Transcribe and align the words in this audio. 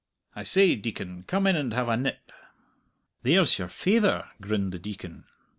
"I 0.35 0.41
say, 0.41 0.73
Deacon, 0.73 1.25
come 1.27 1.45
in 1.45 1.55
and 1.55 1.71
have 1.73 1.87
a 1.87 1.95
nip." 1.95 2.31
"There's 3.21 3.59
your 3.59 3.67
faither," 3.69 4.25
grinned 4.41 4.71
the 4.71 4.79
Deacon. 4.79 5.25